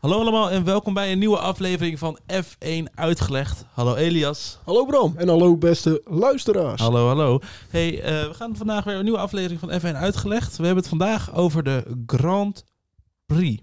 [0.00, 3.64] Hallo allemaal en welkom bij een nieuwe aflevering van F1 Uitgelegd.
[3.72, 4.58] Hallo Elias.
[4.64, 6.80] Hallo Bram en hallo beste luisteraars.
[6.80, 7.40] Hallo, hallo.
[7.68, 10.56] Hey, eh, we gaan vandaag weer een nieuwe aflevering van F1 Uitgelegd.
[10.56, 12.64] We hebben het vandaag over de Grand
[13.26, 13.62] Prix.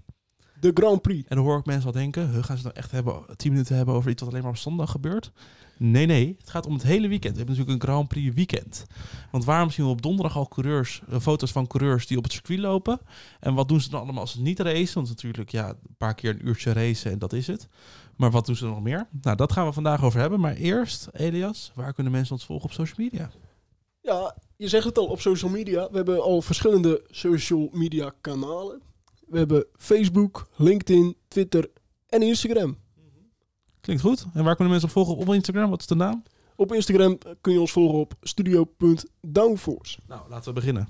[0.60, 1.28] De Grand Prix.
[1.28, 3.76] En dan hoor ik mensen al denken, huh, gaan ze nou echt hebben, 10 minuten
[3.76, 5.32] hebben over iets wat alleen maar op zondag gebeurt?
[5.78, 6.36] Nee, nee.
[6.38, 7.32] Het gaat om het hele weekend.
[7.32, 8.86] We hebben natuurlijk een Grand Prix weekend.
[9.30, 12.32] Want waarom zien we op donderdag al coureurs, eh, foto's van coureurs die op het
[12.32, 13.00] circuit lopen?
[13.40, 14.94] En wat doen ze dan allemaal als ze niet racen?
[14.94, 17.68] Want natuurlijk, ja, een paar keer een uurtje racen en dat is het.
[18.16, 19.08] Maar wat doen ze nog meer?
[19.22, 20.40] Nou, dat gaan we vandaag over hebben.
[20.40, 23.30] Maar eerst, Elias, waar kunnen mensen ons volgen op social media?
[24.00, 25.88] Ja, je zegt het al op social media.
[25.90, 28.82] We hebben al verschillende social media kanalen.
[29.26, 31.70] We hebben Facebook, LinkedIn, Twitter
[32.06, 32.76] en Instagram.
[33.88, 34.26] Klinkt goed.
[34.34, 35.70] En waar kunnen mensen op volgen op Instagram?
[35.70, 36.22] Wat is de naam?
[36.56, 39.98] Op Instagram kun je ons volgen op studio.downforce.
[40.06, 40.88] Nou, laten we beginnen.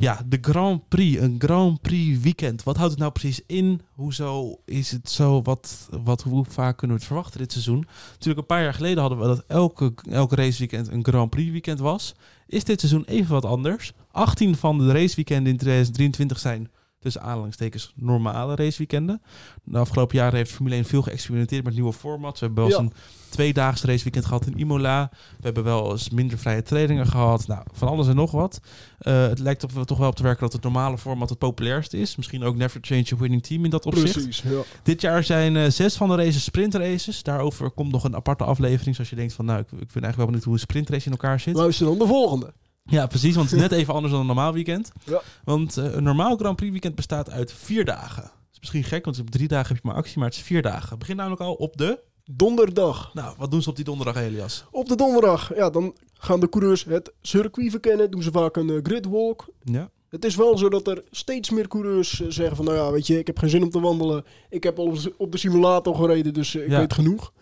[0.00, 1.20] Ja, de Grand Prix.
[1.20, 2.62] Een Grand Prix weekend.
[2.62, 3.80] Wat houdt het nou precies in?
[3.94, 5.42] Hoezo is het zo?
[5.42, 7.86] Wat, wat, hoe vaak kunnen we het verwachten dit seizoen?
[8.10, 11.78] Natuurlijk, een paar jaar geleden hadden we dat elke, elke raceweekend een Grand Prix weekend
[11.78, 12.14] was.
[12.46, 13.92] Is dit seizoen even wat anders?
[14.10, 19.22] 18 van de raceweekenden in 2023 zijn tussen aanhalingstekens normale raceweekenden.
[19.64, 22.40] De afgelopen jaren heeft Formule 1 veel geëxperimenteerd met nieuwe formats.
[22.40, 22.94] We hebben wel eens Ja.
[22.94, 25.08] een tweedaags raceweekend gehad in Imola.
[25.12, 27.46] We hebben wel eens minder vrije trainingen gehad.
[27.46, 28.60] Nou, van alles en nog wat.
[28.98, 31.98] Eh, het lijkt op, toch wel op te werken dat het normale format het populairste
[31.98, 32.16] is.
[32.16, 34.12] Misschien ook never change a winning team in dat opzicht.
[34.12, 34.60] Precies, ja.
[34.82, 37.22] Dit jaar zijn eh, zes van de races sprintraces.
[37.22, 38.94] Daarover komt nog een aparte aflevering.
[38.94, 41.12] Zoals je denkt van, nou, ik, ik vind eigenlijk wel benieuwd hoe een sprintrace in
[41.12, 41.54] elkaar zit.
[41.54, 42.52] Luister dan de volgende.
[42.90, 44.92] Ja, precies, want het is net even anders dan een normaal weekend.
[45.04, 45.22] Ja.
[45.44, 48.22] Want eh, een normaal Grand Prix weekend bestaat uit vier dagen.
[48.22, 50.42] Dat is misschien gek, want op drie dagen heb je maar actie, maar het is
[50.42, 50.88] vier dagen.
[50.88, 51.98] Het begint namelijk al op de...
[52.30, 53.10] Donderdag.
[53.14, 54.64] Nou, wat doen ze op die donderdag, Elias?
[54.70, 58.10] Op de donderdag, ja, dan gaan de coureurs het circuit verkennen.
[58.10, 59.46] Doen ze vaak een eh, gridwalk.
[59.64, 59.90] Ja.
[60.08, 62.64] Het is wel zo dat er steeds meer coureurs eh, zeggen van...
[62.64, 64.24] nou ja, weet je, ik heb geen zin om te wandelen.
[64.50, 66.78] Ik heb al op de- simulator gereden, dus ik Ja.
[66.78, 67.32] weet genoeg.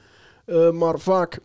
[0.72, 1.40] Maar vaak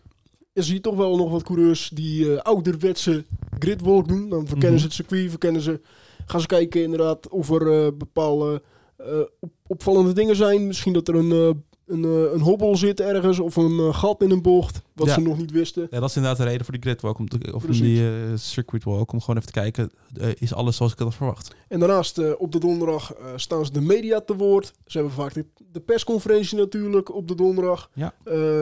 [0.54, 3.24] zie je toch wel nog wat coureurs die eh, ouderwetse
[3.58, 4.28] gridwalk doen.
[4.28, 4.78] Dan verkennen Mhm.
[4.78, 5.80] ze het circuit, verkennen ze...
[6.26, 8.62] Gaan ze kijken inderdaad of er eh, bepaalde
[8.96, 9.06] eh,
[9.40, 10.66] op- opvallende dingen zijn.
[10.66, 14.30] Misschien dat er een, een, eh, een hobbel zit ergens of een eh, gat in
[14.30, 14.82] een bocht.
[14.94, 15.14] Wat Ja.
[15.14, 15.86] ze nog niet wisten.
[15.90, 17.82] ja, dat is inderdaad de reden voor die gridwalk, om te, of Precies.
[17.82, 19.90] die eh, circuit walk, om gewoon even te kijken,
[20.38, 21.54] is alles zoals ik had verwacht?
[21.68, 24.72] En daarnaast op de donderdag staan ze de media te woord.
[24.86, 27.90] Ze hebben vaak de, de persconferentie natuurlijk op de donderdag.
[27.94, 28.14] Ja.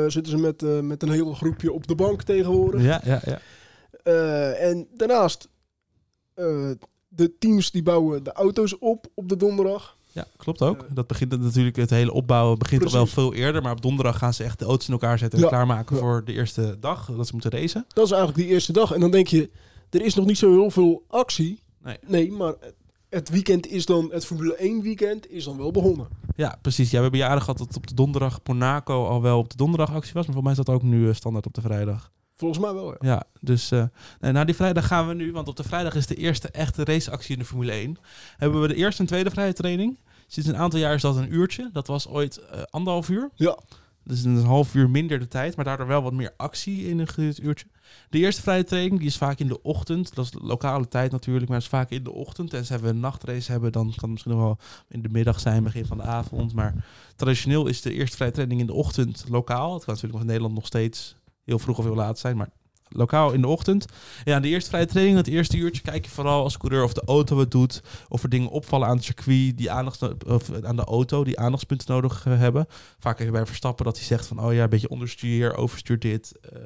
[0.09, 2.83] Zitten ze met, met een heel groepje op de bank tegenwoordig.
[2.83, 3.41] Ja, ja, ja.
[4.53, 5.49] En daarnaast
[7.09, 9.97] de teams die bouwen de auto's op op de donderdag.
[10.12, 10.87] Ja, klopt ook.
[10.94, 14.34] Dat begint natuurlijk, het hele opbouwen begint al wel veel eerder, maar op donderdag gaan
[14.34, 15.50] ze echt de auto's in elkaar zetten en Ja.
[15.50, 16.03] klaarmaken Ja.
[16.03, 17.84] voor de eerste dag, dat ze moeten racen.
[17.94, 18.93] Dat is eigenlijk die eerste dag.
[18.93, 19.50] En dan denk je,
[19.91, 21.62] er is nog niet zo heel veel actie.
[21.82, 21.97] Nee.
[22.06, 22.54] Nee, maar
[23.09, 26.09] het weekend is dan, het Formule 1 weekend is dan wel begonnen.
[26.37, 26.91] Ja, precies.
[26.91, 29.94] Ja, we hebben jaren gehad dat op de donderdag Monaco al wel op de donderdag
[29.94, 30.25] actie was.
[30.27, 32.10] Maar voor mij is dat ook nu eh, standaard op de vrijdag.
[32.41, 32.97] Volgens mij wel, ja.
[33.01, 33.84] Ja, dus eh
[34.21, 36.84] nee, na die vrijdag gaan we nu, want op de vrijdag is de eerste echte
[36.84, 37.97] raceactie in de Formule 1.
[38.37, 39.99] Hebben we de eerste en tweede vrije training.
[40.27, 41.71] Sinds een aantal jaar is dat een uurtje.
[41.73, 43.31] Dat was ooit eh, anderhalf uur.
[43.34, 43.59] Ja,
[44.05, 47.34] Dus een half uur minder de tijd, maar daardoor wel wat meer actie in een
[47.43, 47.67] uurtje.
[48.11, 50.15] De eerste vrije training die is vaak in de ochtend.
[50.15, 52.53] Dat is lokale tijd natuurlijk, maar is vaak in de ochtend.
[52.53, 54.59] En als we een nachtrace hebben, dan kan het misschien nog wel
[54.89, 56.55] in de middag zijn, begin van de avond.
[56.55, 56.84] Maar
[57.17, 59.75] traditioneel is de eerste vrije training in de ochtend lokaal.
[59.75, 61.17] Het kan natuurlijk nog in Nederland nog steeds
[61.50, 62.49] heel vroeg of heel laat zijn, maar
[62.88, 63.87] lokaal in de ochtend.
[64.25, 67.03] Ja, de eerste vrije training, het eerste uurtje, kijk je vooral als coureur of de
[67.06, 67.83] auto het doet.
[68.09, 71.93] Of er dingen opvallen aan het circuit, die aandacht, of aan de auto, die aandachtspunten
[71.93, 72.66] nodig eh, hebben.
[72.99, 75.99] Vaak heb je bij Verstappen dat hij zegt van, oh ja, een beetje onderstuur, overstuur
[75.99, 76.33] dit.
[76.43, 76.59] eh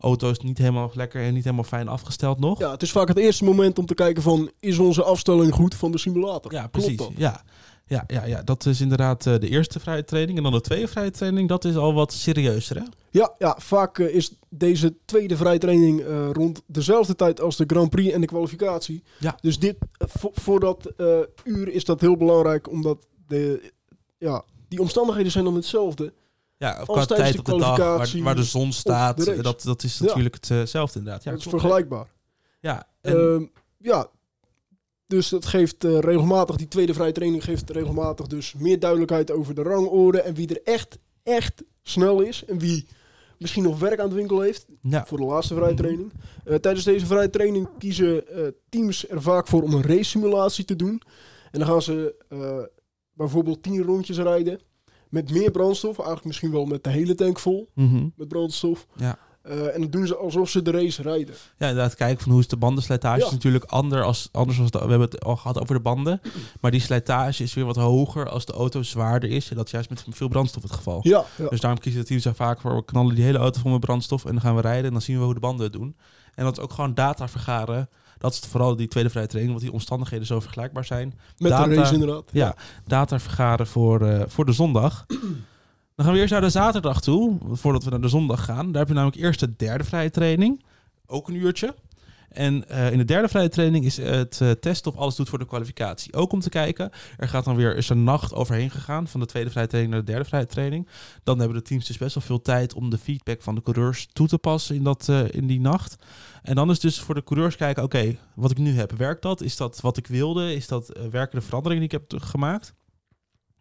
[0.00, 2.58] auto is niet helemaal lekker en niet helemaal fijn afgesteld nog.
[2.58, 5.74] ja, het is vaak het eerste moment om te kijken van, is onze afstelling goed
[5.74, 6.52] van de simulator?
[6.52, 7.08] Ja, precies.
[7.16, 7.42] Ja.
[7.88, 10.36] Ja, ja, ja, dat is inderdaad eh, de eerste vrije training.
[10.36, 12.82] En dan de tweede vrije training, dat is al wat serieuzer, hè?
[13.10, 17.90] Ja, ja vaak eh, is deze tweede vrijtraining eh rond dezelfde tijd als de Grand
[17.90, 19.02] Prix en de kwalificatie.
[19.18, 19.38] Ja.
[19.40, 20.92] Dus dit, voor, voor dat
[21.44, 23.72] uur is dat heel belangrijk, omdat de,
[24.18, 26.12] ja, die omstandigheden zijn dan hetzelfde.
[26.58, 27.76] Ja, qua tijd de op de dag,
[28.22, 29.24] waar, de zon staat.
[29.24, 29.42] de.
[29.42, 30.06] Dat, dat is Ja.
[30.06, 31.24] natuurlijk hetzelfde inderdaad.
[31.24, 31.60] Ja, dat is klopt.
[31.60, 32.06] vergelijkbaar.
[32.60, 33.44] Ja, en, Ehm,
[33.78, 34.06] ja,
[35.06, 39.54] dus dat geeft eh, regelmatig, die tweede vrije training geeft regelmatig dus meer duidelijkheid over
[39.54, 42.86] de rangorde en wie er echt, echt snel is en wie
[43.38, 45.06] misschien nog werk aan het winkel heeft ja.
[45.06, 46.12] voor de laatste vrije training.
[46.44, 50.64] Eh, tijdens deze vrije training kiezen eh, teams er vaak voor om een race simulatie
[50.64, 51.02] te doen.
[51.50, 52.14] En dan gaan ze
[53.12, 54.60] bijvoorbeeld 10 rondjes rijden
[55.08, 58.08] met meer brandstof, eigenlijk misschien wel met de hele tank vol Mhm.
[58.16, 58.86] met brandstof.
[58.96, 59.18] Ja.
[59.48, 61.34] Eh, en dat doen ze alsof ze de race rijden.
[61.58, 63.18] Ja, inderdaad, kijken van hoe is de bandenslijtage.
[63.20, 63.26] Ja.
[63.26, 66.20] is natuurlijk ander als, anders als de, we hebben het al gehad over de banden.
[66.60, 69.50] Maar die slijtage is weer wat hoger als de auto zwaarder is.
[69.50, 70.98] En dat is juist met veel brandstof het geval.
[71.02, 71.48] Ja, ja.
[71.48, 72.74] Dus daarom kiezen de teams er vaak voor.
[72.76, 74.84] We knallen die hele auto vol met brandstof en dan gaan we rijden.
[74.84, 75.96] En dan zien we hoe de banden het doen.
[76.34, 77.88] En dat is ook gewoon data vergaren.
[78.18, 81.14] Dat is vooral die tweede vrije training, want die omstandigheden zo vergelijkbaar zijn.
[81.38, 82.24] met data- de race inderdaad.
[82.32, 82.54] Ja,
[82.86, 85.06] data vergaren voor, eh, voor de zondag.
[85.96, 88.66] Dan gaan we eerst naar de zaterdag toe, voordat we naar de zondag gaan.
[88.66, 90.64] Daar heb je namelijk eerst de derde vrije training,
[91.06, 91.74] ook een uurtje.
[92.28, 95.38] En eh, in de derde vrije training is het eh, testen of alles doet voor
[95.38, 96.14] de kwalificatie.
[96.14, 99.26] Ook om te kijken, er gaat dan weer is een nacht overheen gegaan van de
[99.26, 100.88] tweede vrije training naar de derde vrije training.
[101.24, 104.08] Dan hebben de teams dus best wel veel tijd om de feedback van de coureurs
[104.12, 105.96] toe te passen in, dat, eh, in die nacht.
[106.42, 109.40] En dan is dus voor de coureurs kijken, oké, wat ik nu heb, werkt dat?
[109.40, 110.54] Is dat wat ik wilde?
[110.54, 112.74] Is dat werken de veranderingen die ik heb gemaakt?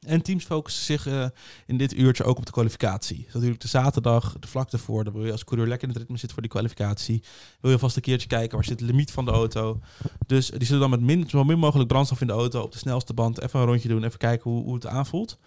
[0.06, 1.26] En teams focussen zich eh,
[1.66, 3.24] in dit uurtje ook op de kwalificatie.
[3.24, 6.02] Dus natuurlijk de zaterdag, de vlak ervoor, dan wil je als coureur lekker in het
[6.02, 7.24] ritme zitten voor die kwalificatie.
[7.62, 9.80] Wil je vast een keertje kijken, waar zit de limiet van de auto?
[10.28, 12.78] Dus die zullen dan met min, zo min mogelijk brandstof in de auto op de
[12.78, 15.38] snelste band even een rondje doen, even kijken hoe, hoe het aanvoelt.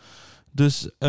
[0.53, 1.09] Dus eh,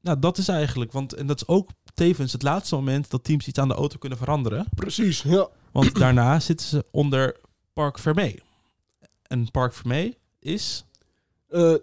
[0.00, 3.46] nou, dat is eigenlijk, want en dat is ook tevens het laatste moment dat teams
[3.46, 4.66] iets aan de auto kunnen veranderen.
[4.74, 5.48] Precies, ja.
[5.72, 7.36] Want daarna zitten ze onder
[7.72, 8.42] Park Vermee.
[9.22, 10.84] En Park Vermee is
[11.48, 11.74] Eh,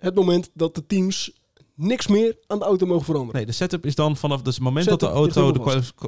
[0.00, 1.40] het moment dat de teams
[1.80, 3.36] niks meer aan de auto mogen veranderen.
[3.36, 5.60] Nee, de setup is dan vanaf dus het moment dat de auto de,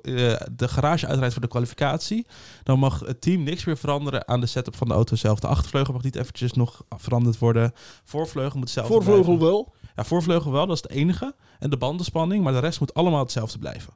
[0.02, 2.26] eh, de garage uitrijdt voor de kwalificatie.
[2.62, 5.40] Dan mag het team niks meer veranderen aan de setup van de auto zelf.
[5.40, 7.72] De achtervleugel mag niet eventjes nog veranderd worden.
[8.04, 9.46] Voorvleugel moet hetzelfde Voorvleugel blijven.
[9.46, 9.74] wel.
[9.96, 11.34] Ja, voorvleugel wel, dat is het enige.
[11.58, 13.92] En de bandenspanning, maar de rest moet allemaal hetzelfde blijven.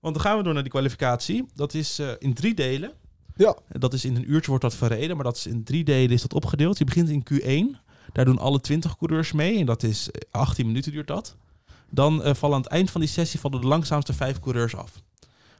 [0.00, 1.46] Want dan gaan we door naar die kwalificatie.
[1.54, 2.92] Dat is eh, in drie delen.
[3.36, 3.56] Ja.
[3.68, 6.22] Dat is in een uurtje wordt dat verreden, maar dat is in drie delen is
[6.22, 6.78] dat opgedeeld.
[6.78, 7.81] Je begint in Q1.
[8.12, 11.36] Daar doen alle 20 coureurs mee en dat is eh, 18 minuten duurt dat.
[11.90, 15.02] Dan eh, vallen aan het eind van die sessie vallen de langzaamste vijf coureurs af.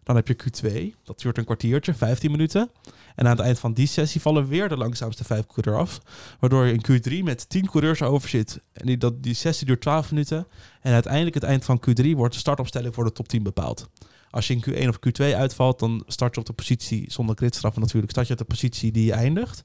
[0.03, 2.71] Dan heb je Q2, dat duurt een kwartiertje, 15 minuten.
[3.15, 6.01] En aan het eind van die sessie vallen weer de langzaamste vijf coureurs af.
[6.41, 6.85] Waardoor je in
[7.21, 8.61] Q3 met 10 coureurs over zit.
[8.73, 10.47] En die, dat, die sessie duurt 12 minuten.
[10.81, 13.89] En uiteindelijk het eind van Q3 wordt de startopstelling voor de top 10 bepaald.
[14.31, 17.83] Als je in Q1 of Q2 uitvalt, dan start je op de positie, zonder gridstraffen
[17.83, 19.65] natuurlijk, start je op de positie die je eindigt.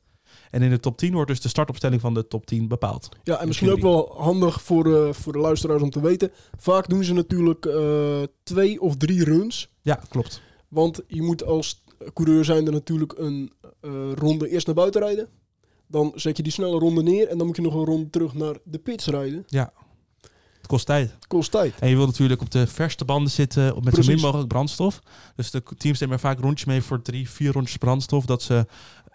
[0.51, 3.09] En in de top 10 wordt dus de startopstelling van de top 10 bepaald.
[3.23, 3.71] Ja, en misschien Q3.
[3.71, 6.31] ook wel handig voor, eh, voor de luisteraars om te weten.
[6.57, 9.69] Vaak doen ze natuurlijk eh, twee of drie runs.
[9.81, 10.41] Ja, klopt.
[10.67, 11.83] Want je moet als
[12.13, 13.51] coureur zijn er natuurlijk een
[13.81, 15.27] eh, ronde eerst naar buiten rijden.
[15.87, 18.33] Dan zet je die snelle ronde neer en dan moet je nog een ronde terug
[18.33, 19.45] naar de pits rijden.
[20.57, 21.11] Het kost tijd.
[21.11, 21.73] Het kost tijd.
[21.79, 24.99] En je wil natuurlijk op de verste banden zitten met zo min mogelijk brandstof.
[25.35, 28.25] Dus de teams nemen er vaak rondjes mee voor drie, vier rondjes brandstof.
[28.25, 28.65] Dat ze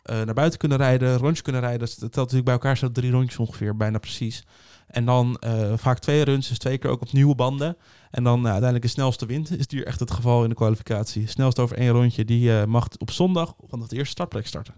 [0.02, 1.80] eh, naar buiten kunnen rijden, rondjes kunnen rijden.
[1.80, 4.44] Dat telt natuurlijk bij elkaar zo drie rondjes ongeveer, bijna precies.
[4.86, 7.76] En dan eh, vaak twee runs, dus twee keer ook op nieuwe banden.
[8.10, 11.28] En dan nou, uiteindelijk de snelste wint, is hier echt het geval in de kwalificatie.
[11.28, 14.74] Snelst over één rondje, die eh, mag op zondag van het eerste startplek starten.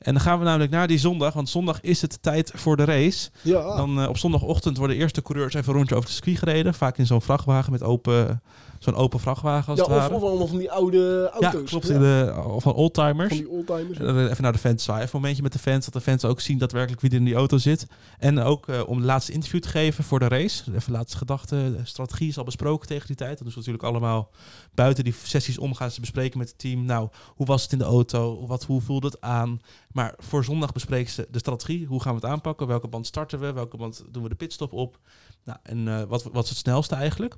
[0.00, 2.84] En dan gaan we namelijk naar die zondag, want zondag is het tijd voor de
[2.84, 3.30] race.
[3.42, 6.38] Ja, Dan eh, op zondagochtend worden de eerste coureurs even een rondje over de circuit
[6.38, 6.74] gereden.
[6.74, 8.42] Vaak in zo'n vrachtwagen met open,
[8.78, 10.14] zo'n open vrachtwagen als ja het ware.
[10.14, 11.70] of allemaal van die oude ja, auto's.
[11.70, 11.86] klopt.
[11.86, 13.28] Ja, In de, of van oldtimers.
[13.28, 13.98] Van die oldtimers.
[13.98, 15.02] Dan Even naar de fans zwaaien.
[15.04, 15.84] Even een momentje met de fans.
[15.84, 17.86] Dat de fans ook zien daadwerkelijk wie er in die auto zit.
[18.18, 20.62] En ook eh, om de laatste interview te geven voor de race.
[20.74, 21.76] Even laatste gedachten.
[21.76, 23.38] De strategie is al besproken tegen die tijd.
[23.38, 24.30] Dat ze natuurlijk allemaal
[24.74, 25.74] buiten die sessies om.
[25.74, 26.84] Gaan ze bespreken met het team.
[26.84, 28.46] Nou, hoe was het in de auto?
[28.46, 29.60] Wat, hoe voelde het aan?
[29.92, 31.86] Maar voor zondag bespreken ze de strategie.
[31.86, 32.66] Hoe gaan we het aanpakken?
[32.66, 33.52] Welke band starten we?
[33.52, 34.98] Welke band doen we de pitstop op?
[35.44, 37.36] Nou, en eh, wat, wat is het snelste eigenlijk?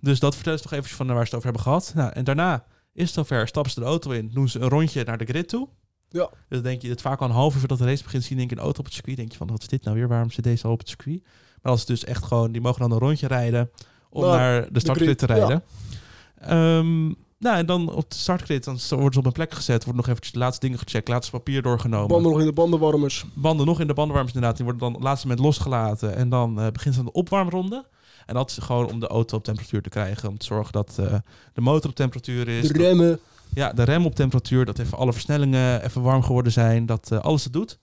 [0.00, 1.92] Dus dat vertel ze toch eventjes van waar ze het over hebben gehad.
[1.94, 3.48] Nou, en daarna is het zover.
[3.48, 4.30] Stappen ze de auto in.
[4.32, 5.68] Doen ze een rondje naar de grid toe.
[6.08, 6.28] Ja.
[6.28, 8.32] Dus dan denk je, het vaak al een half uur voordat de race begint, zie
[8.32, 9.16] je denk ik een auto op het circuit.
[9.16, 10.08] denk je van, wat is dit nou weer?
[10.08, 11.22] Waarom zit deze al op het circuit?
[11.62, 13.70] Maar als het dus echt gewoon, die mogen dan een rondje rijden
[14.10, 15.62] om Nou, naar de startgrid te grid, ja.
[16.38, 17.16] rijden.
[17.40, 20.06] Nou, en dan op de startgrid, dan worden ze op een plek gezet, worden nog
[20.06, 22.08] eventjes de laatste dingen gecheckt, laatste papier doorgenomen.
[22.08, 23.24] Banden nog in de bandenwarmers.
[23.34, 26.16] Banden nog in de bandenwarmers inderdaad, die worden dan op het laatste moment losgelaten.
[26.16, 27.84] En dan eh, begint ze aan de opwarmronde.
[28.26, 30.96] En dat is gewoon om de auto op temperatuur te krijgen, om te zorgen dat
[30.98, 31.14] eh,
[31.54, 32.68] de motor op temperatuur is.
[32.68, 33.20] De remmen.
[33.54, 37.18] Ja, de rem op temperatuur, dat even alle versnellingen even warm geworden zijn, dat eh,
[37.18, 37.78] alles het doet.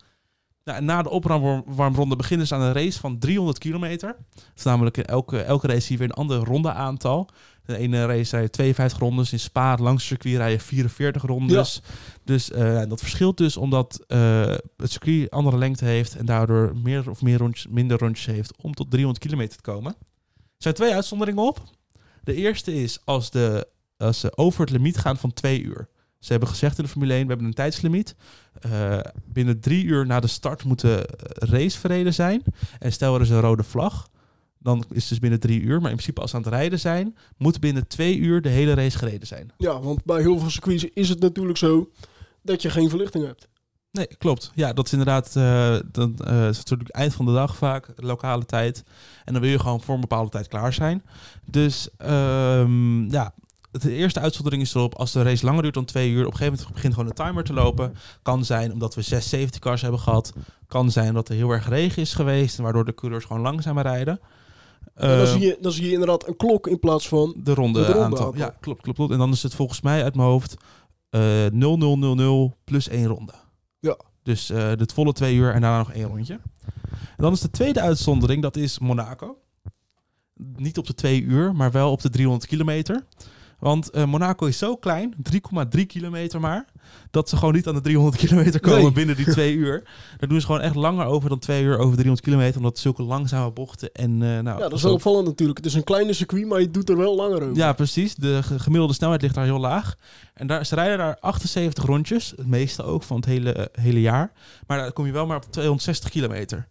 [0.67, 4.15] Nou, en na de opwarmronde beginnen ze aan een race van 300 kilometer.
[4.33, 7.29] Dat is namelijk elke, elke race hier weer een ander ronde aantal.
[7.65, 11.81] De ene race rijden 52 rondes, in Spa langs het circuit rijden 44 rondes.
[12.23, 17.09] Dus eh, dat verschilt dus omdat eh, het circuit andere lengte heeft en daardoor meer
[17.09, 19.95] of meer rondjes, minder rondjes heeft om tot 300 kilometer te komen.
[20.35, 21.61] Er zijn twee uitzonderingen op.
[22.23, 25.89] De eerste is als, de, als ze over het limiet gaan van twee uur.
[26.27, 28.15] Ze hebben gezegd in de Formule 1, we hebben een tijdslimiet.
[28.59, 32.43] Eh, binnen drie uur na de start moet de race verreden zijn.
[32.79, 34.09] En stel er is een rode vlag,
[34.59, 35.81] dan is het dus binnen drie uur.
[35.81, 38.73] Maar in principe als ze aan het rijden zijn, moet binnen twee uur de hele
[38.73, 39.51] race gereden zijn.
[39.57, 41.89] Ja, want bij heel veel circuits is het natuurlijk zo
[42.41, 43.47] dat je geen verlichting hebt.
[43.91, 44.51] Nee, klopt.
[44.55, 47.87] Ja, dat is inderdaad eh dan, eh, is het natuurlijk eind van de dag vaak,
[47.95, 48.83] lokale tijd.
[49.25, 51.03] En dan wil je gewoon voor een bepaalde tijd klaar zijn.
[51.45, 53.33] Dus ehm, ja,
[53.81, 56.37] de eerste uitzondering is erop, als de race langer duurt dan twee uur, op een
[56.37, 57.93] gegeven moment begint gewoon de timer te lopen.
[58.21, 60.33] Kan zijn omdat we zes safety cars hebben gehad.
[60.67, 63.83] Kan zijn omdat er heel erg regen is geweest, en waardoor de coureurs gewoon langzamer
[63.83, 64.19] rijden.
[64.93, 67.35] En dan, Eh, zie je, dan zie je inderdaad een klok in plaats van...
[67.43, 68.25] de ronde, de ronde aantal.
[68.25, 68.39] aantal.
[68.39, 69.11] Ja, klopt, klopt, klopt.
[69.11, 70.55] En dan is het volgens mij uit mijn hoofd
[71.09, 73.33] eh 0000 plus één ronde.
[73.79, 73.97] Ja.
[74.23, 76.39] Dus eh het volle twee uur en daarna nog één rondje.
[76.93, 79.37] En dan is de tweede uitzondering, dat is Monaco.
[80.55, 83.05] Niet op de twee uur, maar wel op de 300 kilometer.
[83.59, 85.15] Want eh, Monaco is zo klein,
[85.77, 86.65] 3,3 kilometer maar,
[87.11, 88.91] dat ze gewoon niet aan de 300 kilometer komen Nee.
[88.91, 89.83] binnen die twee uur.
[90.17, 93.03] Daar doen ze gewoon echt langer over dan twee uur over 300 kilometer, omdat zulke
[93.03, 95.57] langzame bochten en eh nou, Ja, dat is wel opvallend natuurlijk.
[95.57, 97.55] Het is een kleine circuit, maar je doet er wel langer over.
[97.55, 98.15] ja, precies.
[98.15, 99.95] De ge- gemiddelde snelheid ligt daar heel laag.
[100.33, 104.01] En daar, ze rijden daar 78 rondjes, het meeste ook van het hele, eh, hele
[104.01, 104.31] jaar.
[104.67, 106.67] Maar daar kom je wel maar op 260 kilometer.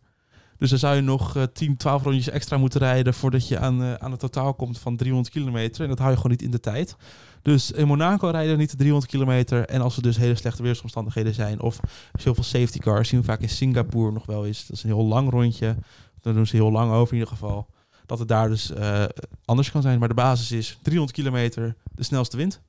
[0.58, 3.82] Dus dan zou je nog eh 10, 12 rondjes extra moeten rijden voordat je aan,
[3.82, 5.82] eh, aan het totaal komt van 300 kilometer.
[5.82, 6.96] En dat hou je gewoon niet in de tijd.
[7.42, 9.66] Dus in Monaco rijden we niet de 300 kilometer.
[9.66, 11.80] En als er dus hele slechte weersomstandigheden zijn, of
[12.18, 14.66] zoveel safety cars, zien we vaak in Singapore nog wel eens.
[14.66, 15.76] Dat is een heel lang rondje.
[16.20, 17.66] Dan doen ze heel lang over in ieder geval.
[18.06, 19.04] Dat het daar dus eh,
[19.44, 19.98] anders kan zijn.
[19.98, 22.60] Maar de basis is 300 kilometer, de snelste wint.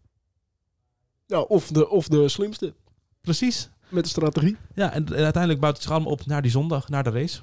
[1.25, 2.73] Ja, of, de, of de slimste.
[3.21, 3.69] Precies.
[3.89, 4.57] Met de strategie.
[4.75, 7.41] Ja, en, en uiteindelijk bouwt het zich allemaal op naar die zondag, naar de race.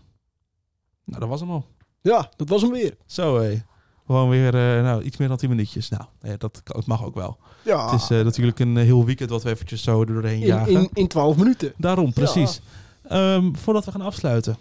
[1.05, 1.67] Nou, dat was hem al.
[2.01, 2.97] Ja, dat was hem weer.
[3.07, 3.63] Zo hé.
[4.07, 5.89] Gewoon weer eh, nou, iets meer dan 10 minuutjes.
[5.89, 7.39] Nou, ja, dat, mag ook wel.
[7.63, 10.47] Ja, Het is eh, natuurlijk een eh, heel weekend wat we eventjes zo doorheen in,
[10.47, 10.73] jagen.
[10.73, 11.73] in, in 12 minuten.
[11.77, 12.61] Daarom, precies.
[13.09, 14.57] Ehm, voordat we gaan afsluiten.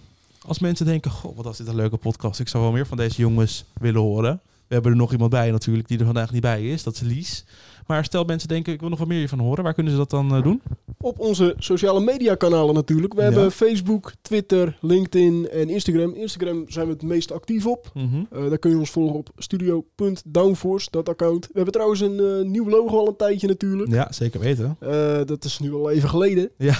[0.45, 2.39] Als mensen denken, goh, wat was dit een leuke podcast.
[2.39, 4.41] Ik zou wel meer van deze jongens willen horen.
[4.67, 6.83] We hebben er nog iemand bij natuurlijk die er vandaag niet bij is.
[6.83, 7.45] Dat is Lies.
[7.87, 9.63] Maar stel mensen denken, ik wil nog wat meer hiervan horen.
[9.63, 10.61] Waar kunnen ze dat dan eh, doen?
[11.01, 13.13] Op onze sociale media kanalen natuurlijk.
[13.13, 13.25] We Ja.
[13.31, 16.13] hebben Facebook, Twitter, LinkedIn en Instagram.
[16.13, 17.91] Instagram zijn we het meest actief op.
[17.93, 18.23] Mhm.
[18.31, 21.45] Eh, daar kun je ons volgen op studio.downforce, dat account.
[21.45, 23.91] We hebben trouwens een eh, nieuw logo al een tijdje natuurlijk.
[23.91, 24.77] Ja, zeker weten.
[25.25, 26.49] Dat is nu al even geleden.
[26.57, 26.73] Ja.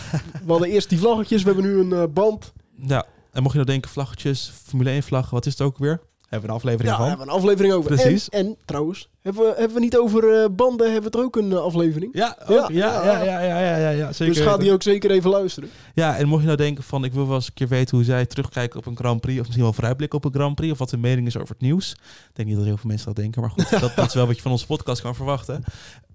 [0.46, 2.54] We hadden eerst die vlaggetjes, we hebben nu een band.
[2.88, 6.02] Ja, en mocht je nou denken, vlaggetjes, Formule 1 vlaggen, wat is het ook weer?
[6.34, 7.08] Hebben we een aflevering Ja, van.
[7.08, 7.96] hebben we een aflevering over.
[7.96, 8.30] Precies.
[8.30, 11.36] En, en trouwens, hebben we, hebben we niet over eh, banden, hebben we er ook
[11.36, 12.10] een eh, aflevering.
[12.14, 14.34] Ja, ook, Ja, ja, ja, ja, ja, ja, zeker.
[14.34, 15.70] dus ga die ook zeker even luisteren.
[15.94, 18.06] Ja, en mocht je nou denken van, ik wil wel eens een keer weten hoe
[18.06, 20.78] zij terugkijken op een Grand Prix, of misschien wel vooruitblikken op een Grand Prix, of
[20.78, 21.92] wat hun mening is over het nieuws.
[21.92, 24.26] Ik denk niet dat heel veel mensen dat denken, maar goed, dat, dat is wel
[24.28, 25.64] wat je van onze podcast kan verwachten.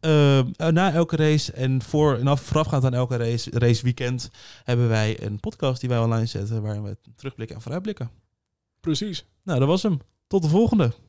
[0.00, 4.30] Eh, eh, na elke race en voor, en af, voorafgaand aan elke race, raceweekend,
[4.64, 8.10] hebben wij een podcast die wij online zetten, waarin we terugblikken en vooruitblikken.
[8.80, 9.24] Precies.
[9.48, 9.98] Nou, dat was hem.
[10.26, 10.92] Tot de volgende.